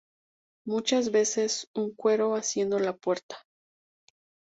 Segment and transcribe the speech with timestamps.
[0.65, 3.37] Muchas veces un cuero haciendo de puerta.